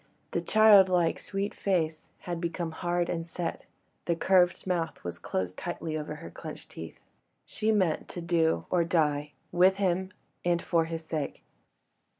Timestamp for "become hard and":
2.41-3.27